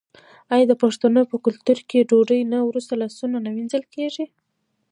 آیا 0.53 0.65
د 0.69 0.73
پښتنو 0.83 1.21
په 1.31 1.35
کلتور 1.45 1.79
کې 1.89 1.99
د 2.01 2.05
ډوډۍ 2.09 2.41
نه 2.53 2.59
وروسته 2.69 2.93
لاسونه 3.01 3.37
نه 3.45 3.49
مینځل 3.55 3.83
کیږي؟ 3.93 4.25